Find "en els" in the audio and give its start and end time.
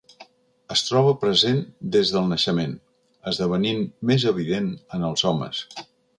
4.99-5.29